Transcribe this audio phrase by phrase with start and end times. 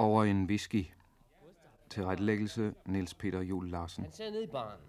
[0.00, 0.86] over en whisky.
[1.90, 4.04] Tilrettelæggelse Niels Peter Jul Larsen.
[4.04, 4.80] Han ser ned i baren.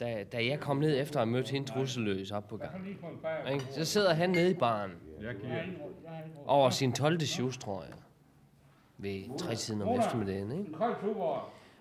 [0.00, 2.96] Da, da jeg kom ned efter at have mødt hende trusseløs op på gangen.
[3.70, 4.90] Så sidder han nede i baren.
[6.46, 7.20] Over sin 12.
[7.20, 7.92] shoes, tror jeg.
[8.98, 10.72] Ved tre tiden om eftermiddagen, ikke?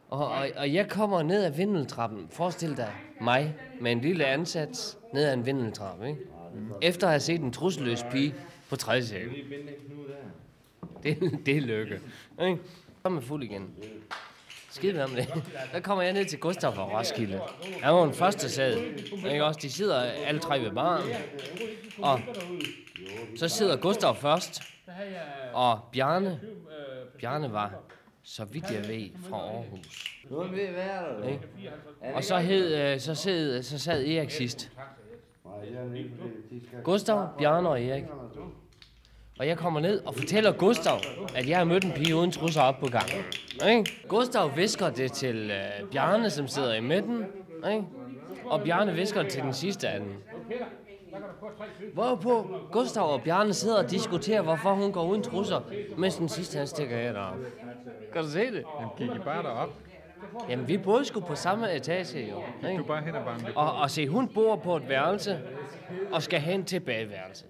[0.10, 2.28] Og, og, og jeg kommer ned ad vindeltrappen.
[2.30, 6.22] Forestil dig mig med en lille ansats ned ad en vindeltrappe, ikke?
[6.82, 8.36] Efter at have set en trusseløs pige
[8.70, 9.30] på tredje sal.
[11.16, 12.00] Det, det er lykke.
[12.42, 12.60] Ikke?
[12.86, 13.76] Så er man fuld igen.
[14.70, 15.44] Skide om det.
[15.74, 17.42] Der kommer jeg ned til Gustav fra Roskilde.
[17.84, 18.78] Han var den første sad.
[19.32, 19.60] Ikke også?
[19.62, 21.10] De sidder alle tre ved baren.
[21.98, 22.20] Og
[23.36, 24.62] så sidder Gustav først.
[25.54, 26.40] Og Bjarne,
[27.20, 27.74] Bjarne var,
[28.24, 30.22] så vidt jeg ved, fra Aarhus.
[30.30, 30.60] Nu ved
[32.04, 34.72] at Og så, hed, øh, så, sad, så sad Erik sidst.
[36.84, 38.04] Gustav, Bjarne og Erik.
[39.40, 41.00] Og jeg kommer ned og fortæller Gustav,
[41.36, 43.24] at jeg har mødt en pige uden trusser op på gangen.
[43.70, 43.92] Ikke?
[44.08, 47.26] Gustav visker det til øh, Bjarne, som sidder i midten.
[47.72, 47.84] Ikke?
[48.46, 50.14] Og Bjarne visker det til den sidste af dem.
[51.94, 55.62] Hvorpå Gustav og Bjarne sidder og diskuterer, hvorfor hun går uden trusser,
[55.98, 57.36] mens den sidste han stikker af derop.
[58.14, 58.64] Kan du se det?
[58.80, 59.70] Jamen, gik I bare derop?
[60.50, 62.42] Jamen, vi boede sgu på samme etage, jo.
[62.62, 62.84] Du Ikke?
[62.84, 63.48] bare hen ad banken.
[63.56, 65.40] Og, og se, hun bor på et værelse,
[66.12, 67.48] og skal hen til bagværelset.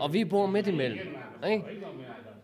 [0.00, 0.98] Og vi bor midt imellem,
[1.48, 1.64] ikke?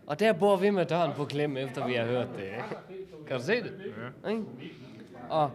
[0.07, 2.43] Og der bor vi med døren på klem, efter vi har hørt det.
[2.43, 3.05] Ikke?
[3.27, 3.93] Kan du se det?
[4.23, 4.29] Ja.
[4.29, 4.43] Ikke?
[5.29, 5.51] Og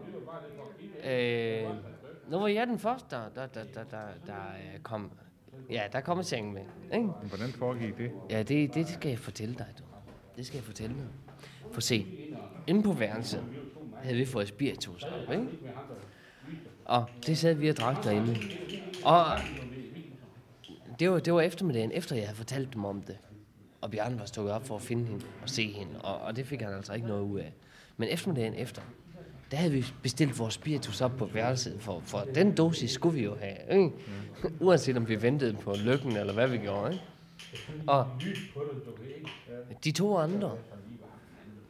[1.04, 1.68] øh,
[2.28, 4.34] nu var jeg den første, der, der, der, der, der, der
[4.74, 5.10] øh, kom...
[5.70, 6.62] Ja, der kom en seng med.
[6.94, 7.06] Ikke?
[7.06, 8.10] Hvordan foregik det?
[8.30, 9.84] Ja, det, det skal jeg fortælle dig, du.
[10.36, 11.06] Det skal jeg fortælle dig.
[11.72, 12.06] For se,
[12.66, 13.44] inde på værelset
[14.02, 15.46] havde vi fået spiritus op, ikke?
[16.84, 18.36] Og det sad vi og drak derinde.
[19.04, 19.24] Og
[21.00, 23.18] det var, det var eftermiddagen, efter jeg havde fortalt dem om det.
[23.80, 26.46] Og Bjarne var stået op for at finde hende og se hende, og, og det
[26.46, 27.52] fik han altså ikke noget ud af.
[27.96, 28.82] Men eftermiddagen efter,
[29.50, 33.24] der havde vi bestilt vores spiritus op på værelset, for, for den dosis skulle vi
[33.24, 33.90] jo have, ikke?
[34.66, 37.04] Uanset om vi ventede på lykken, eller hvad vi gjorde, ikke?
[37.86, 38.06] Og
[39.84, 40.56] de to andre,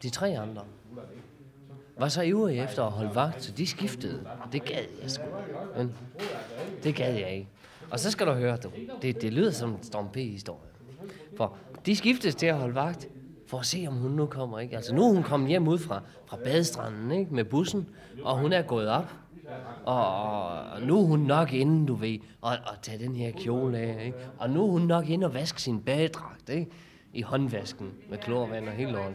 [0.02, 0.64] de tre andre,
[1.98, 4.28] var så ivrige efter at holde vagt, så de skiftede.
[4.52, 5.24] Det gad jeg sgu.
[5.76, 5.94] Men
[6.82, 7.48] det gad jeg ikke.
[7.90, 8.68] Og så skal du høre, du.
[9.02, 10.70] Det, det lyder som en Storm P-historie.
[11.36, 11.56] For
[11.86, 13.08] de skiftes til at holde vagt,
[13.46, 14.76] for at se, om hun nu kommer, ikke?
[14.76, 17.34] Altså, nu er hun kommet hjem ud fra, fra badestranden, ikke?
[17.34, 17.86] Med bussen,
[18.22, 19.12] og hun er gået op.
[19.84, 23.78] Og, og nu er hun nok inde, du ved, og, og tage den her kjole
[23.78, 24.18] af, ikke?
[24.38, 26.70] Og nu er hun nok inde og vaske sin badedragt, ikke?
[27.12, 29.12] I håndvasken med klorvand og hele lort.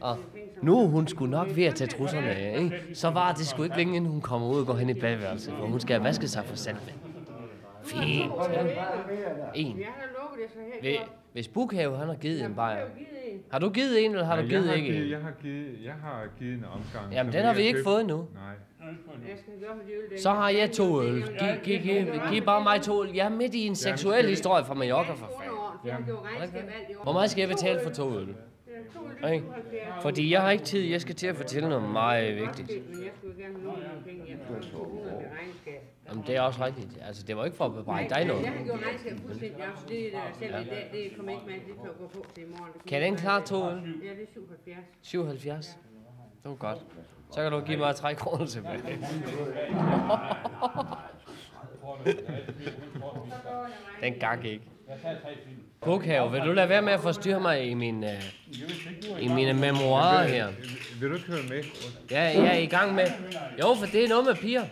[0.00, 0.18] Og
[0.62, 2.82] nu er hun skulle nok ved at tage trusserne af, ikke?
[2.94, 5.54] Så var det sgu ikke længe, inden hun kommer ud og går hen i badeværelset,
[5.58, 7.11] for hun skal have vasket sig for saltvand.
[7.84, 8.32] Fint.
[9.54, 9.78] En.
[9.78, 10.80] Jeg har lukket det så her.
[10.80, 10.96] Hvis,
[11.32, 12.86] hvis Bukhave, han har givet en bajer.
[13.50, 15.10] Har du givet en, eller har du jeg, givet har ikke givet, en?
[15.10, 17.12] jeg, har givet, jeg har givet en omgang.
[17.12, 18.26] Jamen, den har vi jeg ikke fået endnu.
[18.34, 18.54] Nej.
[18.82, 21.22] Jeg Så har jeg to øl.
[21.22, 23.14] Giv, giv, giv, giv bare mig to øl.
[23.14, 25.58] Jeg er midt i en seksuel historie fra Mallorca, for fanden.
[25.84, 26.62] Jeg regnskab.
[27.02, 28.34] Hvor meget skal jeg betale for to øl?
[29.32, 29.44] Ikke?
[30.02, 30.80] Fordi jeg har ikke tid.
[30.80, 32.70] Jeg skal til at fortælle noget meget vigtigt.
[36.14, 36.36] Men jeg skulle gerne have nogle penge hjem.
[36.36, 36.36] Jeg har 200 til regnskab.
[36.36, 36.90] Jamen, det er også rigtigt.
[37.06, 38.42] Altså, det var ikke for at bebrejde dig noget.
[38.42, 39.88] Jeg har gjort regnskab fuldstændig op.
[39.88, 40.88] Det er der selv i dag.
[40.92, 41.54] Det kommer ikke med.
[41.54, 42.72] Det kan gå på til i morgen.
[42.74, 43.78] Det Kan den klare to øl?
[44.04, 44.78] Ja, det er 77.
[45.02, 45.66] 77.
[46.42, 46.78] Det var godt.
[47.30, 48.80] Så kan du give mig 3 kroner tilbage.
[54.00, 54.64] Den gak ikke.
[55.80, 58.10] Pukhave, vil du lade være med at forstyrre mig i, min, uh,
[59.22, 60.48] i mine memoirer her?
[61.00, 61.62] Vil du ikke høre med?
[62.10, 63.06] Ja, jeg er i gang med...
[63.62, 64.64] Jo, for det er noget med piger.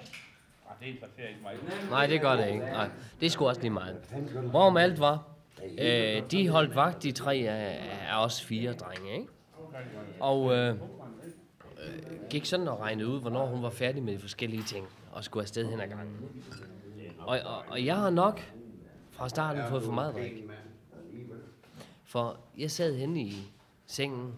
[1.90, 2.58] Nej, det gør det ikke.
[2.64, 2.88] Nej,
[3.20, 3.96] det er sgu også lige meget.
[4.50, 5.22] Hvorom alt var,
[5.78, 9.26] øh, de holdt vagt, de tre af, af os fire drenge, ikke?
[10.20, 10.78] Og øh, øh,
[12.30, 15.42] gik sådan og regnede ud, hvornår hun var færdig med de forskellige ting, og skulle
[15.42, 16.16] afsted hen ad gangen.
[17.18, 18.40] Og, og, og jeg har nok
[19.10, 20.44] fra starten fået for meget drik.
[22.04, 23.52] For jeg sad henne i
[23.86, 24.34] sengen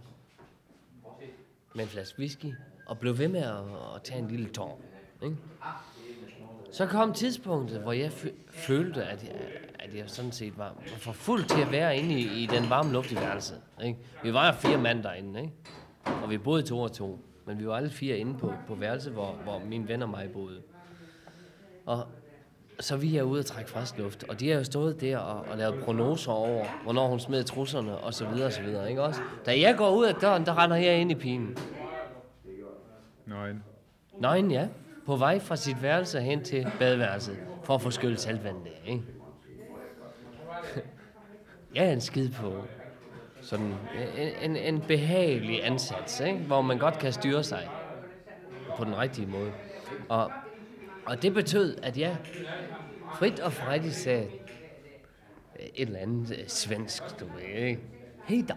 [1.75, 2.55] med en flaske whisky,
[2.87, 3.57] og blev ved med at,
[3.95, 4.81] at tage en lille tår.
[5.23, 5.37] Ikke?
[6.73, 9.33] Så kom tidspunktet, hvor jeg fø- følte, at jeg,
[9.79, 12.71] at jeg sådan set var, var for fuld til at være inde i, i den
[12.71, 13.61] varme luft i værelset.
[13.85, 13.99] Ikke?
[14.23, 15.53] Vi var jo fire mand derinde, ikke?
[16.23, 17.19] og vi boede to og to.
[17.47, 20.31] Men vi var alle fire inde på, på værelset, hvor, hvor min ven og mig
[20.33, 20.63] boede.
[21.87, 22.07] Og
[22.81, 25.47] så vi er ude og trække frisk luft, og de har jo stået der og,
[25.51, 29.03] og lavet prognoser over, hvornår hun smed trusserne, og så videre, og så videre, ikke
[29.03, 29.21] også?
[29.47, 31.57] Da jeg går ud af døren, der render jeg ind i pigen.
[33.27, 33.63] Nøgen.
[34.19, 34.69] Nøgen, ja.
[35.07, 39.03] På vej fra sit værelse hen til badeværelset, for at få skyllet saltvand der, ikke?
[41.75, 42.65] jeg er en skid på.
[43.41, 43.75] sådan
[44.17, 46.39] en, en, en behagelig ansats, ikke?
[46.39, 47.69] hvor man godt kan styre sig
[48.77, 49.53] på den rigtige måde.
[50.09, 50.31] Og,
[51.07, 52.17] og det betød, at jeg
[53.15, 54.29] frit og frejdigt sagde
[55.75, 57.81] et eller andet øh, svensk, du ved, ikke?
[58.25, 58.55] Hey da!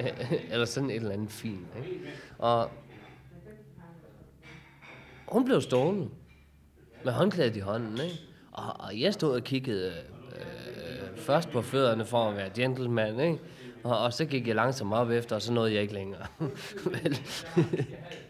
[0.52, 2.00] eller sådan et eller andet fint, ikke?
[2.38, 2.70] Og
[5.32, 6.08] hun blev stående
[7.04, 8.18] med håndklædet i hånden, ikke?
[8.52, 9.92] Og, og jeg stod og kiggede
[10.36, 13.38] øh, først på fødderne for at være gentleman, ikke?
[13.84, 16.26] Og, og så gik jeg langsomt op efter, og så nåede jeg ikke længere.
[16.94, 17.18] Vel,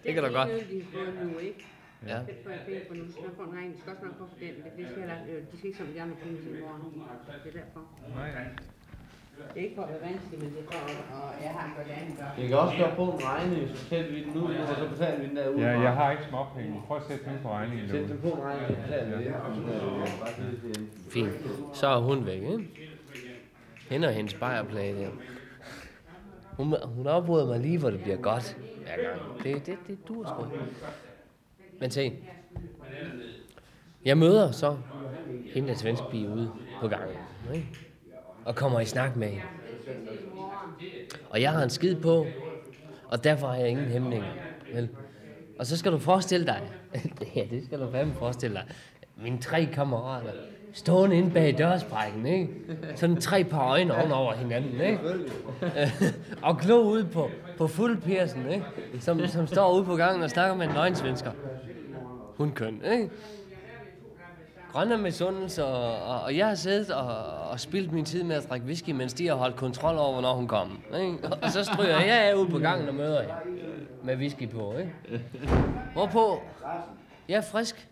[0.04, 0.48] det kan da godt.
[2.06, 2.18] Ja.
[2.26, 3.04] Det får jeg penge for nu.
[3.06, 3.74] Så får en regning.
[3.74, 4.54] De skal også nok få for den.
[4.76, 7.02] Det, skal heller, øh, de skal ikke som de andre penge til i morgen.
[7.44, 7.80] Det er derfor.
[8.16, 8.30] Nej,
[9.54, 11.64] Det er ikke for at være vanskelig, men det er for at, og jeg har
[11.74, 12.32] gjort det andet godt.
[12.38, 15.18] Jeg kan også godt få en regning, så betaler vi den ud, og så betaler
[15.20, 15.58] vi den der ud.
[15.60, 16.82] ja, jeg har ikke småpenge.
[16.86, 18.12] Prøv at sætte dem på regningen Sæt derude.
[18.12, 19.34] den på en regning, så betaler vi det.
[19.34, 20.42] og så
[20.74, 20.88] det.
[21.10, 21.32] Fint.
[21.72, 22.68] Så er hun væk, ikke?
[23.90, 25.08] Hende og hendes bajerplage der.
[26.56, 29.42] Hun, hun afbryder mig lige, hvor det bliver godt hver gang.
[29.44, 30.46] Det, det, det dur sgu.
[31.80, 32.12] Men se.
[34.04, 34.76] Jeg møder så
[35.54, 36.50] hende der svenske pige ude
[36.80, 37.16] på gangen.
[37.54, 37.68] Ikke?
[38.44, 39.42] Og kommer i snak med hende.
[41.30, 42.26] Og jeg har en skid på,
[43.08, 44.28] og derfor har jeg ingen hæmninger.
[44.74, 44.88] Vel?
[45.58, 46.60] Og så skal du forestille dig,
[47.36, 48.64] ja, det skal du fandme forestille dig,
[49.22, 50.30] mine tre kammerater,
[50.72, 52.48] stående inde bag dørsprækken, ikke?
[52.94, 55.00] Sådan tre par øjne oven over hinanden, ikke?
[56.42, 58.64] og klog ud på, på fuld Persen, ikke?
[59.00, 61.30] Som, som står ude på gangen og snakker med en nøgensvensker.
[62.36, 63.10] Hun køn, ikke?
[64.72, 67.06] Grønne med sundelse, og, og, og, jeg har siddet og,
[67.50, 70.34] og spildt min tid med at drikke whisky, mens de har holdt kontrol over, hvornår
[70.34, 70.82] hun kom.
[71.00, 71.18] Ikke?
[71.42, 73.34] Og så stryger jeg af ud på gangen og møder hende
[74.04, 74.74] med whisky på.
[74.78, 74.92] Ikke?
[75.92, 76.42] Hvorpå?
[77.28, 77.88] Jeg er frisk.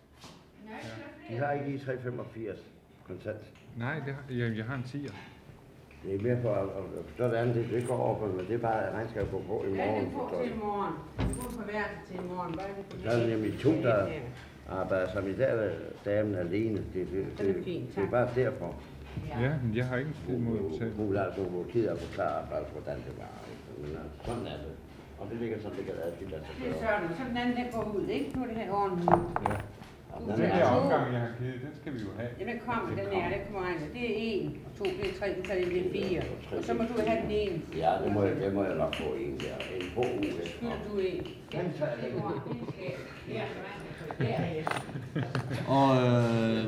[1.29, 2.59] De har ikke i 385
[3.07, 3.37] kontant.
[3.77, 5.15] Nej, det har, jeg, jeg har en 10'er.
[6.05, 8.27] Det er mere for at, at, at forstå det andet, det, det går over på,
[8.27, 10.05] men det er bare, at regnskab går på i morgen.
[10.05, 10.65] den få forstår til i du.
[10.65, 10.95] morgen.
[11.19, 12.55] Få på værelse til i morgen.
[12.55, 14.07] Bare det på Der er nemlig to, der
[14.71, 15.71] arbejder som i dag, er
[16.05, 16.79] damen alene.
[16.79, 17.65] Det, det, det, Det er det,
[17.95, 18.75] det er bare derfor.
[19.29, 20.93] Ja, men jeg har ikke en skid mod at betale.
[20.97, 21.41] Hun vil altså
[21.89, 23.33] af at forklare, altså, hvordan det var.
[23.83, 24.75] Men altså, sådan er det.
[25.21, 25.95] Og det ligger sådan, det kan
[26.47, 27.09] sig Det er sådan.
[27.19, 28.29] Så den anden, den går ud, ikke?
[28.37, 29.11] Nu er det her ordentligt.
[29.49, 29.57] Ja.
[30.13, 30.81] Og Den er, der to.
[30.81, 32.31] omgang, jeg har givet, den skal vi jo have.
[32.41, 33.89] Ja, den kommer, den her, den kommer regnet.
[33.97, 36.23] Det er en, og to, det er tre, så er det fire.
[36.59, 37.57] Og så må du have den ene.
[37.83, 39.57] ja, det må, jeg, det må jeg nok få en der.
[39.77, 40.31] En på uge.
[40.53, 41.23] Skylder du en.
[41.55, 42.11] Ja, så er det
[43.39, 43.45] ja.
[45.79, 46.65] Og øh,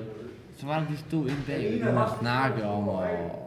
[0.58, 3.04] så var der, de stod inde bag, og snakke om, og,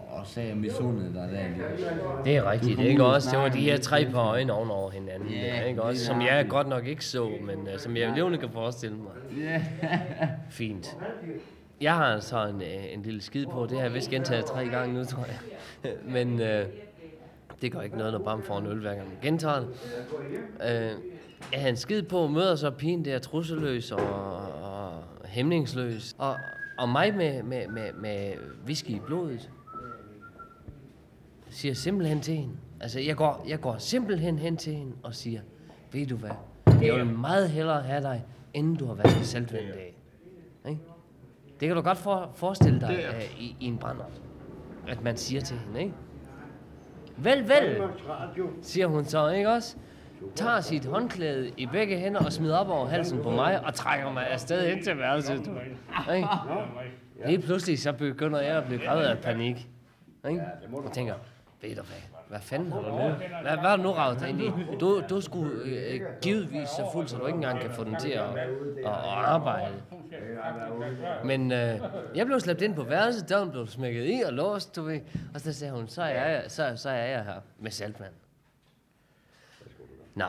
[0.10, 2.24] og sagde, at misundede dig der.
[2.24, 3.30] Det er rigtigt, kom ikke også?
[3.32, 6.00] Det var de her tre par øjne ovenover hinanden, Ja, der, ikke også?
[6.00, 6.50] det Som jeg det.
[6.52, 9.44] godt nok ikke så, men uh, som jeg levende kan forestille mig.
[9.44, 9.62] Ja.
[10.50, 10.98] Fint.
[11.82, 13.66] Jeg har altså en, øh, en lille skid på.
[13.70, 15.92] Det har jeg vist gentaget tre gange nu, tror jeg.
[16.16, 16.66] Men øh,
[17.62, 19.68] det gør ikke noget, når Bram får en øl, hver gang man gentager det.
[20.62, 20.92] Øh,
[21.54, 24.08] jeg har en skid på, møder så pigen der trusseløs og,
[24.64, 26.16] og hæmningsløs.
[26.18, 26.36] Og,
[26.78, 28.34] og mig med, med, med, med
[28.66, 29.50] whisky i blodet.
[31.50, 32.54] Siger simpelthen til hende.
[32.80, 35.42] Altså, jeg går, jeg går simpelthen hen til hende og siger,
[35.92, 36.32] ved du hvad,
[36.82, 39.66] jeg vil meget hellere have dig, inden du har været i saltvand.
[40.70, 40.82] Ikke?
[41.60, 44.06] Det kan du godt for, forestille dig uh, i, i en brænder,
[44.88, 45.94] at man siger til hende, ikke?
[47.18, 47.82] Vel, vel,
[48.62, 49.76] siger hun så, ikke også?
[50.36, 54.12] Tager sit håndklæde i begge hænder og smider op over halsen på mig og trækker
[54.12, 55.52] mig afsted ind til værelset.
[56.16, 56.28] Ikke?
[57.26, 59.68] Lige pludselig så begynder jeg at blive grædet af panik.
[60.30, 60.42] Ikke?
[60.86, 61.14] Og tænker,
[61.62, 61.98] ved du hvad,
[62.30, 62.98] hvad fanden har du nu?
[63.42, 64.52] Hvad, hvad har du nu ravet dig ind i?
[64.80, 68.10] Du, du skulle øh, givetvis så fuld, så du ikke engang kan få den til
[68.10, 68.92] at, at, at
[69.26, 69.74] arbejde.
[71.26, 71.80] Men øh,
[72.16, 75.00] jeg blev slæbt ind på værelset, døren blev smækket i og låst, du ved.
[75.34, 78.14] Og så sagde hun, så er jeg, så, så er jeg her med saltvand.
[80.16, 80.26] Nå,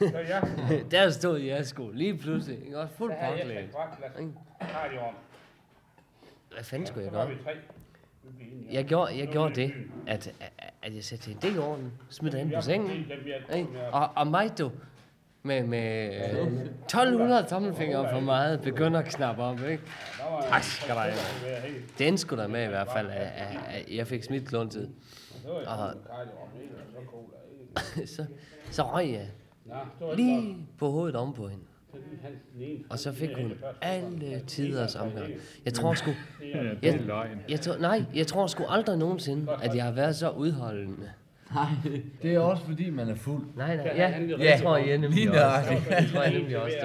[0.90, 2.78] der stod jeg sgu lige pludselig, ikke?
[2.78, 3.70] Også fuldt påklædt.
[6.52, 7.30] Hvad fanden skulle jeg gøre?
[8.70, 9.74] Jeg gjorde, jeg gjorde det,
[10.06, 10.32] at,
[10.82, 12.90] at, jeg satte det i orden, det ind på sengen,
[13.54, 13.68] ikke?
[13.92, 14.70] Og, og mig, du,
[15.46, 19.82] med, med øh, 1200 tommelfingre for meget, begynder at knappe op, ikke?
[20.48, 21.14] Tak skal have.
[21.98, 24.90] Den skulle der med i hvert fald, at, at, at jeg fik smidt kluntet.
[25.66, 25.94] Og
[28.16, 28.24] så,
[28.70, 29.28] så røg jeg
[30.16, 31.64] lige på hovedet om på hende.
[32.90, 35.32] Og så fik hun alle tiders omgang.
[35.64, 36.10] Jeg tror sgu...
[36.82, 37.00] Jeg,
[37.48, 41.10] jeg tror, nej, jeg tror sgu aldrig nogensinde, at jeg har været så udholdende.
[41.54, 41.68] Nej,
[42.22, 43.42] det er også fordi, man er fuld.
[43.56, 45.70] Nej, nej, ja, det Ja, tror jeg nemlig lige også.
[46.00, 46.76] Det tror jeg nemlig også.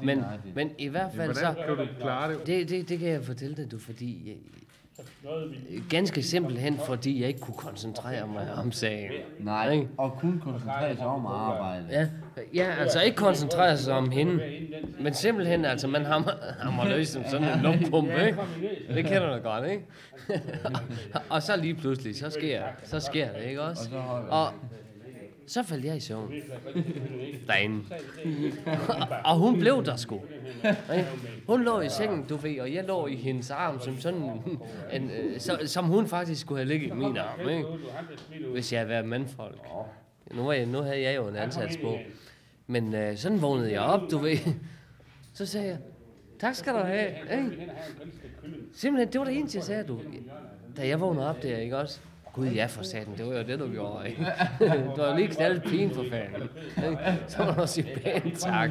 [0.00, 1.54] Lige Men, men i hvert fald så...
[1.66, 2.46] Kan du klare det?
[2.46, 4.36] Det, det, det kan jeg fortælle dig, du, fordi jeg,
[5.90, 9.12] Ganske simpelthen, fordi jeg ikke kunne koncentrere mig om sagen.
[9.38, 11.86] Nej, og kun koncentrere sig om at arbejde.
[11.90, 12.08] Ja,
[12.54, 14.40] ja, altså ikke koncentrere sig om hende,
[15.00, 18.38] men simpelthen, altså man hammer, hammer løs som sådan en lumpumpe, ikke?
[18.94, 19.84] Det kender du godt, ikke?
[21.30, 23.88] og så lige pludselig, så sker, så sker det, ikke også?
[24.30, 24.52] Og
[25.46, 26.32] så faldt jeg i søvn.
[27.46, 27.84] Derinde.
[29.24, 30.20] og hun blev der sgu.
[31.46, 34.30] Hun lå i sengen, du ved, og jeg lå i hendes arm, som sådan
[34.92, 37.64] en, øh, som hun faktisk skulle have ligget i min arm, ikke?
[38.52, 39.60] Hvis jeg havde været mandfolk.
[40.36, 41.98] Nu, var jeg, nu havde jeg jo en ansats på.
[42.66, 44.36] Men øh, sådan vågnede jeg op, du ved.
[45.34, 45.78] Så sagde jeg,
[46.40, 47.08] tak skal du have.
[47.08, 47.72] Ikke?
[48.74, 50.00] Simpelthen, det var det eneste, jeg sagde, du.
[50.76, 52.00] Da jeg vågnede op der, ikke også?
[52.34, 54.26] Gud, ja for satan, det var jo det, du gjorde, ikke?
[54.96, 56.48] Du har lige knaldet pigen for fanden.
[57.28, 58.70] Så må du sige pænt tak.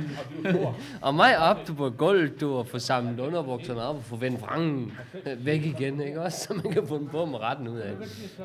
[1.02, 4.42] Og mig op du på gulvet, du, har få samlet underbukserne op og få vendt
[4.42, 4.92] vrangen
[5.38, 6.38] væk igen, ikke også?
[6.38, 7.94] Så man kan få den på med retten ud af.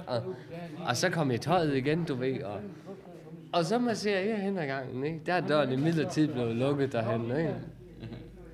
[0.07, 0.23] Og,
[0.87, 2.61] og så kom jeg tøjet igen, du ved, og,
[3.53, 5.21] og så masserer jeg hen ad gangen, ikke?
[5.27, 7.55] Der er døren i midlertid blevet lukket derhen, ikke?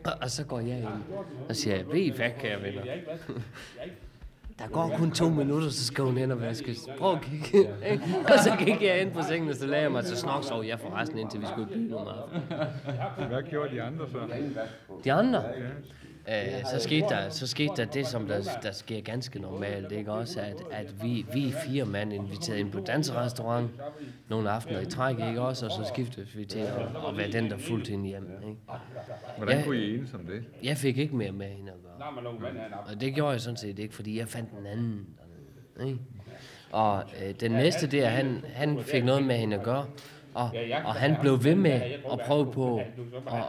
[0.04, 0.88] Og, og så går jeg ind
[1.48, 2.82] og siger, ved I hvad, kære venner?
[4.58, 6.76] Der går kun to minutter, så skal hun hen og vaske.
[6.98, 7.68] Prøv at kigge.
[7.90, 8.04] ikke?
[8.32, 10.64] og så gik jeg ind på sengen, og så lagde jeg mig til snok, sov
[10.64, 13.28] jeg forresten indtil vi skulle i byen om aftenen.
[13.28, 14.18] Hvad gjorde de andre så?
[15.04, 15.42] De andre,
[16.28, 20.12] øh, så, skete der, så skete der det, som der, der sker ganske normalt, ikke
[20.12, 20.40] også?
[20.40, 23.70] At, at vi, vi fire mand inviteret ind på danserestaurant
[24.28, 25.66] nogle aftener i træk, ikke også?
[25.66, 26.72] Og så skiftede vi til at,
[27.08, 28.56] at være den, der fulgte hende hjem, ikke?
[29.36, 29.64] Hvordan Ja.
[29.64, 30.44] kunne I enes om det?
[30.62, 31.92] Jeg fik ikke mere med hende at gøre.
[32.94, 35.06] Og det gjorde jeg sådan set ikke, fordi jeg fandt en anden.
[35.86, 35.98] Ikke?
[36.72, 39.86] Og øh, den næste der, han, han fik noget med hende at gøre.
[40.34, 40.50] Og,
[40.84, 41.80] og han blev ved med
[42.12, 42.84] at prøve på at,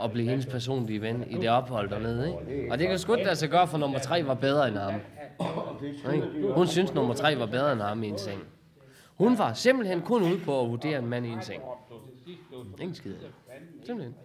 [0.03, 2.27] at blive hendes personlige ven i det ophold dernede.
[2.27, 2.71] Ikke?
[2.71, 4.93] Og det kan sgu ikke lade sig gøre, for nummer tre var bedre end ham.
[6.55, 8.43] Hun synes, nummer tre var bedre end ham i en seng.
[9.15, 11.61] Hun var simpelthen kun ude på at vurdere en mand i en seng.
[12.81, 13.13] Ingen skid.
[13.85, 14.15] Simpelthen.